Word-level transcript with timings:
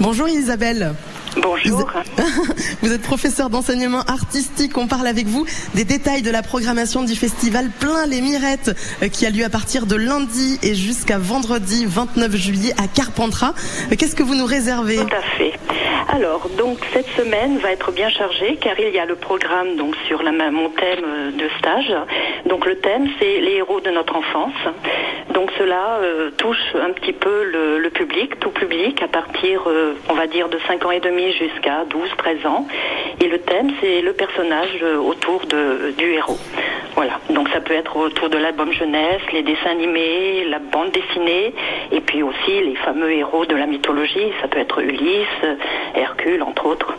Bonjour 0.00 0.28
Isabelle. 0.28 0.94
Bonjour. 1.44 1.92
Vous 2.82 2.90
êtes 2.90 3.02
professeur 3.02 3.50
d'enseignement 3.50 4.00
artistique. 4.00 4.78
On 4.78 4.86
parle 4.86 5.06
avec 5.06 5.26
vous 5.26 5.44
des 5.74 5.84
détails 5.84 6.22
de 6.22 6.30
la 6.30 6.40
programmation 6.40 7.04
du 7.04 7.14
festival 7.14 7.68
Plein 7.68 8.06
les 8.06 8.22
Mirettes 8.22 8.70
euh, 9.02 9.08
qui 9.08 9.26
a 9.26 9.30
lieu 9.30 9.44
à 9.44 9.50
partir 9.50 9.84
de 9.84 9.94
lundi 9.94 10.58
et 10.62 10.74
jusqu'à 10.74 11.18
vendredi 11.18 11.84
29 11.86 12.34
juillet 12.34 12.72
à 12.82 12.88
Carpentras. 12.88 13.52
Euh, 13.92 13.96
Qu'est-ce 13.98 14.16
que 14.16 14.22
vous 14.22 14.36
nous 14.36 14.46
réservez? 14.46 14.96
Tout 14.96 15.14
à 15.14 15.36
fait. 15.36 15.52
Alors, 16.08 16.48
donc 16.56 16.78
cette 16.94 17.08
semaine 17.08 17.58
va 17.58 17.72
être 17.72 17.92
bien 17.92 18.08
chargée 18.08 18.56
car 18.60 18.78
il 18.78 18.94
y 18.94 18.98
a 18.98 19.04
le 19.04 19.16
programme 19.16 19.76
donc 19.76 19.94
sur 20.06 20.22
la, 20.22 20.32
mon 20.32 20.70
thème 20.70 21.04
euh, 21.04 21.30
de 21.32 21.48
stage. 21.58 21.92
Donc 22.46 22.64
le 22.64 22.76
thème 22.76 23.06
c'est 23.18 23.40
les 23.40 23.56
héros 23.56 23.80
de 23.80 23.90
notre 23.90 24.16
enfance. 24.16 24.54
Donc 25.32 25.50
cela 25.58 25.98
euh, 26.00 26.30
touche 26.36 26.74
un 26.74 26.92
petit 26.92 27.12
peu 27.12 27.44
le, 27.44 27.78
le, 27.78 27.90
public, 27.90 28.38
tout 28.38 28.50
public, 28.50 29.02
à 29.02 29.08
partir, 29.08 29.62
euh, 29.66 29.94
on 30.08 30.14
va 30.14 30.26
dire, 30.26 30.48
de 30.48 30.58
5 30.68 30.84
ans 30.86 30.90
et 30.92 31.00
demi 31.00 31.32
jusqu'à 31.38 31.84
12, 31.88 32.10
13 32.16 32.46
ans. 32.46 32.66
Et 33.20 33.28
le 33.28 33.38
thème 33.38 33.70
c'est 33.80 34.00
le 34.00 34.12
personnage 34.12 34.78
euh, 34.82 34.96
autour 34.96 35.46
de, 35.46 35.92
du 35.96 36.12
héros. 36.12 36.38
Voilà, 36.94 37.18
donc 37.30 37.48
ça 37.48 37.60
peut 37.60 37.74
être 37.74 37.96
autour 37.96 38.28
de 38.28 38.38
l'album 38.38 38.72
jeunesse, 38.72 39.22
les 39.32 39.42
dessins 39.42 39.70
animés, 39.70 40.44
la 40.44 40.60
bande 40.60 40.92
dessinée, 40.92 41.52
et 41.90 42.00
puis 42.00 42.22
aussi 42.22 42.60
les 42.60 42.76
fameux 42.76 43.10
héros 43.10 43.46
de 43.46 43.56
la 43.56 43.66
mythologie, 43.66 44.32
ça 44.40 44.46
peut 44.46 44.60
être 44.60 44.80
Ulysse, 44.80 45.58
Hercule, 45.96 46.42
entre 46.42 46.66
autres. 46.66 46.94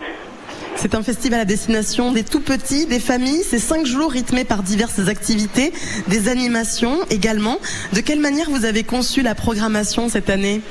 C'est 0.76 0.94
un 0.94 1.02
festival 1.02 1.40
à 1.40 1.46
destination 1.46 2.12
des 2.12 2.24
tout 2.24 2.42
petits, 2.42 2.86
des 2.86 3.00
familles. 3.00 3.44
C'est 3.44 3.60
cinq 3.60 3.86
jours 3.86 4.12
rythmés 4.12 4.44
par 4.44 4.62
diverses 4.62 5.08
activités, 5.08 5.72
des 6.08 6.28
animations 6.30 7.00
également. 7.10 7.58
De 7.94 8.02
quelle 8.02 8.20
manière 8.20 8.50
vous 8.50 8.66
avez 8.66 8.84
conçu 8.84 9.22
la 9.22 9.36
programmation 9.36 10.10
cette 10.10 10.30
année? 10.30 10.62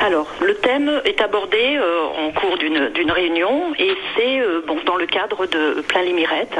Alors, 0.00 0.26
le 0.40 0.54
thème 0.56 0.90
est 1.04 1.20
abordé 1.20 1.76
euh, 1.76 2.06
en 2.18 2.32
cours 2.32 2.58
d'une 2.58 3.10
réunion 3.10 3.72
et 3.78 3.92
c'est 4.14 4.40
euh, 4.40 4.62
dans 4.84 4.96
le 4.96 5.06
cadre 5.06 5.46
de 5.46 5.80
Plein 5.82 6.02
les. 6.02 6.58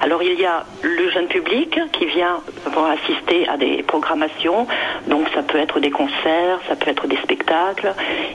Alors, 0.00 0.22
il 0.22 0.38
y 0.38 0.44
a 0.44 0.64
le 0.82 1.10
jeune 1.10 1.26
public 1.26 1.78
qui 1.92 2.06
vient 2.06 2.40
assister 2.86 3.48
à 3.48 3.56
des 3.56 3.82
programmations. 3.82 4.66
Donc, 5.08 5.26
ça 5.34 5.42
peut 5.42 5.58
être 5.58 5.80
des 5.80 5.90
concerts, 5.90 6.60
ça 6.68 6.76
peut 6.76 6.90
être 6.90 7.06
des 7.08 7.16
spectacles. 7.18 7.92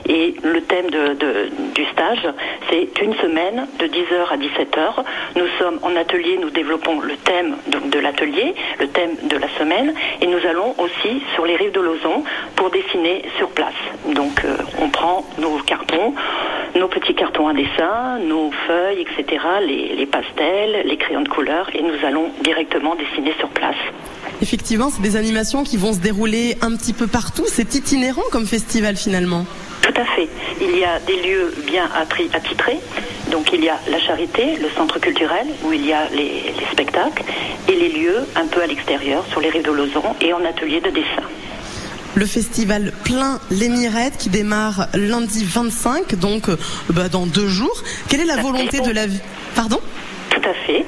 Et 0.08 0.34
le 0.42 0.60
thème 0.62 0.90
de, 0.90 1.14
du 1.74 1.84
stage, 1.86 2.26
c'est 2.70 3.00
une 3.02 3.14
semaine 3.14 3.66
de 3.78 3.86
10h 4.04 4.32
à 4.32 4.36
17h. 4.36 5.04
Nous 5.36 5.46
sommes 5.58 5.78
en 5.82 5.96
atelier, 5.96 6.38
nous 6.40 6.50
développons 6.50 7.00
le 7.00 7.16
thème 7.16 7.56
de 7.66 7.98
l'atelier, 7.98 8.54
le 8.78 8.88
thème 8.88 9.16
de 9.22 9.36
la 9.36 9.48
semaine 9.58 9.94
et 10.20 10.26
nous 10.26 10.46
allons 10.48 10.74
aussi 10.78 11.22
sur 11.34 11.46
les 11.46 11.56
rives 11.56 11.72
de 11.72 11.80
Lauson 11.80 12.24
pour 12.56 12.70
dessiner 12.70 13.24
sur 13.38 13.48
place. 13.50 13.72
Donc, 14.14 14.24
donc 14.24 14.44
euh, 14.44 14.56
on 14.80 14.88
prend 14.88 15.24
nos 15.38 15.58
cartons, 15.58 16.14
nos 16.74 16.88
petits 16.88 17.14
cartons 17.14 17.46
à 17.46 17.52
dessin, 17.52 18.18
nos 18.20 18.50
feuilles, 18.66 19.02
etc., 19.02 19.44
les, 19.60 19.94
les, 19.96 20.06
pastels, 20.06 20.82
les 20.86 20.96
crayons 20.96 21.20
de 21.20 21.28
couleur, 21.28 21.68
et 21.74 21.82
nous 21.82 22.06
allons 22.06 22.30
directement 22.42 22.94
dessiner 22.94 23.34
sur 23.38 23.48
place. 23.50 23.76
Effectivement, 24.40 24.88
c'est 24.90 25.02
des 25.02 25.16
animations 25.16 25.62
qui 25.62 25.76
vont 25.76 25.92
se 25.92 25.98
dérouler 25.98 26.56
un 26.62 26.74
petit 26.74 26.94
peu 26.94 27.06
partout. 27.06 27.44
C'est 27.46 27.74
itinérant 27.74 28.22
comme 28.32 28.46
festival 28.46 28.96
finalement. 28.96 29.44
Tout 29.82 29.94
à 30.00 30.04
fait. 30.06 30.28
Il 30.60 30.78
y 30.78 30.84
a 30.84 30.98
des 31.00 31.16
lieux 31.16 31.54
bien 31.66 31.88
attitrés. 32.32 32.78
Donc 33.34 33.50
il 33.52 33.64
y 33.64 33.68
a 33.68 33.80
la 33.90 33.98
charité, 33.98 34.54
le 34.62 34.68
centre 34.76 35.00
culturel, 35.00 35.48
où 35.64 35.72
il 35.72 35.84
y 35.84 35.92
a 35.92 36.08
les, 36.10 36.54
les 36.56 36.66
spectacles, 36.70 37.24
et 37.68 37.74
les 37.74 37.88
lieux 37.88 38.28
un 38.36 38.46
peu 38.46 38.62
à 38.62 38.66
l'extérieur, 38.68 39.24
sur 39.28 39.40
les 39.40 39.50
rives 39.50 39.64
de 39.64 39.72
Lauson, 39.72 40.04
et 40.20 40.32
en 40.32 40.44
atelier 40.44 40.80
de 40.80 40.90
dessin. 40.90 41.24
Le 42.14 42.26
festival 42.26 42.92
Plein 43.02 43.40
les 43.50 43.68
Mirettes 43.68 44.18
qui 44.18 44.28
démarre 44.28 44.86
lundi 44.94 45.44
25, 45.44 46.14
donc 46.14 46.44
bah, 46.90 47.08
dans 47.08 47.26
deux 47.26 47.48
jours. 47.48 47.82
Quelle 48.08 48.20
est 48.20 48.24
la 48.24 48.36
volonté 48.36 48.78
de 48.78 48.92
la... 48.92 49.06
Pardon? 49.56 49.80
Tout 50.44 50.50
à 50.50 50.54
fait. 50.54 50.84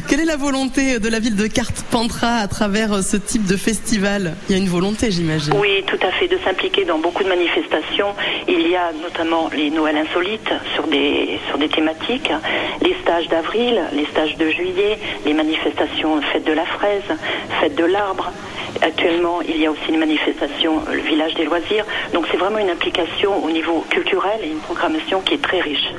Quelle 0.08 0.20
est 0.20 0.24
la 0.24 0.36
volonté 0.36 0.98
de 0.98 1.08
la 1.08 1.18
ville 1.18 1.36
de 1.36 1.46
Carpentras 1.46 2.36
à 2.36 2.48
travers 2.48 3.02
ce 3.02 3.16
type 3.16 3.44
de 3.46 3.56
festival? 3.56 4.36
Il 4.48 4.56
y 4.56 4.58
a 4.58 4.62
une 4.62 4.68
volonté, 4.68 5.10
j'imagine. 5.10 5.54
Oui, 5.58 5.84
tout 5.86 5.98
à 6.02 6.10
fait, 6.12 6.28
de 6.28 6.38
s'impliquer 6.44 6.84
dans 6.84 6.98
beaucoup 6.98 7.22
de 7.22 7.28
manifestations. 7.28 8.14
Il 8.48 8.68
y 8.68 8.76
a 8.76 8.92
notamment 9.02 9.50
les 9.54 9.70
Noëls 9.70 9.96
insolites 9.96 10.50
sur 10.74 10.86
des, 10.86 11.38
sur 11.48 11.58
des 11.58 11.68
thématiques, 11.68 12.30
les 12.82 12.94
stages 13.02 13.28
d'avril, 13.28 13.80
les 13.92 14.06
stages 14.06 14.36
de 14.36 14.48
juillet, 14.48 14.98
les 15.26 15.34
manifestations 15.34 16.20
fête 16.32 16.44
de 16.44 16.52
la 16.52 16.64
fraise, 16.64 17.02
fête 17.60 17.74
de 17.76 17.84
l'arbre. 17.84 18.32
Actuellement, 18.82 19.40
il 19.42 19.58
y 19.58 19.66
a 19.66 19.70
aussi 19.70 19.88
une 19.88 19.98
manifestation, 19.98 20.80
le 20.90 21.00
village 21.00 21.34
des 21.34 21.44
loisirs. 21.44 21.84
Donc 22.14 22.26
c'est 22.30 22.38
vraiment 22.38 22.58
une 22.58 22.70
implication 22.70 23.44
au 23.44 23.50
niveau 23.50 23.84
culturel 23.90 24.40
et 24.42 24.48
une 24.48 24.60
programmation 24.60 25.20
qui 25.20 25.34
est 25.34 25.42
très 25.42 25.60
riche. 25.60 25.92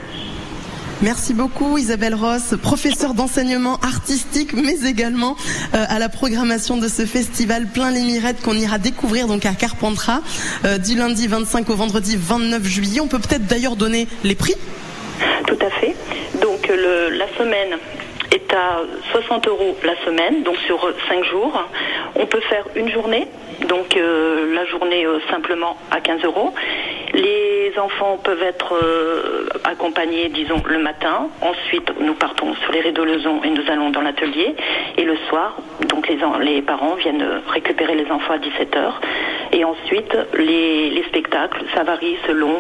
Merci 1.04 1.34
beaucoup 1.34 1.80
Isabelle 1.80 2.14
Ross, 2.14 2.54
professeure 2.62 3.16
d'enseignement 3.16 3.78
artistique, 3.82 4.54
mais 4.54 4.88
également 4.88 5.36
euh, 5.74 5.84
à 5.90 5.98
la 5.98 6.10
programmation 6.10 6.78
de 6.78 6.88
ce 6.88 7.08
festival 7.08 7.66
Plein 7.74 7.90
les 7.90 8.04
Mirettes 8.04 8.44
qu'on 8.44 8.54
ira 8.54 8.78
découvrir 8.78 9.26
donc 9.26 9.48
à 9.48 9.54
Carpentras 9.54 10.22
euh, 10.64 10.78
du 10.78 10.96
lundi 10.96 11.28
25 11.28 11.68
au 11.72 11.76
vendredi 11.76 12.18
29 12.20 12.64
juillet. 12.64 13.02
On 13.02 13.08
peut 13.08 13.18
peut-être 13.18 13.48
d'ailleurs 13.48 13.76
donner 13.76 14.08
les 14.24 14.36
prix 14.36 14.54
Tout 15.48 15.58
à 15.60 15.70
fait. 15.72 15.96
Donc 16.40 16.68
la 16.70 17.28
semaine 17.36 17.80
est 18.32 18.54
à 18.54 18.82
60 19.12 19.48
euros 19.48 19.76
la 19.84 19.96
semaine, 20.06 20.44
donc 20.44 20.58
sur 20.66 20.80
5 21.10 21.24
jours. 21.26 21.68
On 22.16 22.26
peut 22.26 22.42
faire 22.42 22.66
une 22.76 22.90
journée, 22.90 23.28
donc 23.68 23.96
euh, 23.98 24.54
la 24.54 24.66
journée 24.66 25.06
euh, 25.06 25.20
simplement 25.30 25.78
à 25.92 26.00
15 26.00 26.24
euros. 26.24 26.54
Les 27.14 27.74
enfants 27.78 28.18
peuvent 28.24 28.42
être 28.42 28.74
euh, 28.74 29.48
accompagnés, 29.64 30.30
disons, 30.30 30.62
le 30.66 30.80
matin. 30.80 31.28
Ensuite, 31.42 31.92
nous 32.00 32.14
partons 32.14 32.54
sur 32.56 32.72
les 32.72 32.92
de 32.92 33.02
Lezon 33.04 33.42
et 33.44 33.50
nous 33.50 33.64
allons 33.70 33.90
dans 33.90 34.02
l'atelier. 34.02 34.56
Et 34.98 35.04
le 35.04 35.18
soir, 35.30 35.56
donc 35.88 36.08
les, 36.08 36.62
parents 36.62 36.96
viennent 36.96 37.26
récupérer 37.48 37.96
les 37.96 38.10
enfants 38.12 38.34
à 38.34 38.38
17h. 38.38 38.94
Et 39.54 39.64
ensuite, 39.64 40.16
les, 40.38 40.90
les 40.90 41.04
spectacles, 41.04 41.64
ça 41.74 41.84
varie 41.84 42.18
selon, 42.26 42.56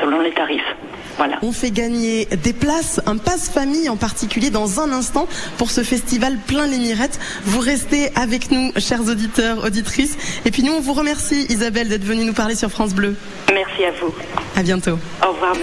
selon 0.00 0.20
les 0.20 0.32
tarifs. 0.32 0.74
Voilà. 1.22 1.38
On 1.42 1.52
fait 1.52 1.70
gagner 1.70 2.26
des 2.26 2.52
places, 2.52 3.00
un 3.06 3.16
passe 3.16 3.48
famille 3.48 3.88
en 3.88 3.94
particulier 3.94 4.50
dans 4.50 4.80
un 4.80 4.90
instant 4.90 5.28
pour 5.56 5.70
ce 5.70 5.84
festival 5.84 6.36
plein 6.48 6.66
les 6.66 6.78
mirettes. 6.78 7.20
Vous 7.44 7.60
restez 7.60 8.10
avec 8.16 8.50
nous, 8.50 8.72
chers 8.78 9.02
auditeurs, 9.02 9.64
auditrices. 9.64 10.18
Et 10.46 10.50
puis 10.50 10.64
nous, 10.64 10.72
on 10.72 10.80
vous 10.80 10.94
remercie, 10.94 11.46
Isabelle, 11.48 11.88
d'être 11.88 12.02
venue 12.02 12.24
nous 12.24 12.32
parler 12.32 12.56
sur 12.56 12.70
France 12.70 12.92
Bleu. 12.92 13.14
Merci 13.54 13.84
à 13.84 13.92
vous. 13.92 14.12
À 14.56 14.64
bientôt. 14.64 14.98
Au 15.24 15.30
revoir, 15.30 15.52
merci. 15.54 15.60